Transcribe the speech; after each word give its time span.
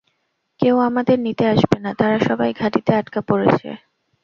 কেউ 0.59 0.75
আমাদের 0.87 1.17
নিতে 1.19 1.43
আসবে 1.53 1.77
না, 1.79 1.91
তারা 1.99 2.17
সবাই 2.27 2.51
ঘাঁটিতে 2.53 2.91
আটকা 2.95 3.19
পড়েছে। 3.29 3.69